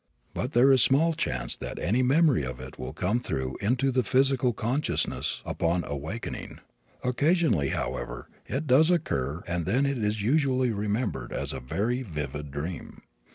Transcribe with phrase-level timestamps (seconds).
[0.33, 4.01] But there is small chance that any memory of it will come through into the
[4.01, 6.57] physical consciousness upon awakening.
[7.03, 12.49] Occasionally, however, it does occur and then it is usually remembered as a very vivid
[12.49, 13.03] dream.